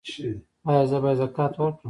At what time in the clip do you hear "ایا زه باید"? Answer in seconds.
0.67-1.17